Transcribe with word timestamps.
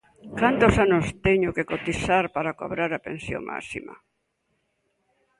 Cantos 0.39 0.73
anos 0.85 1.05
teño 1.25 1.49
que 1.55 1.67
cotizar 1.71 2.25
para 2.35 2.55
cobrar 2.61 2.89
a 2.93 3.03
pensión 3.07 3.41
máxima? 3.51 3.95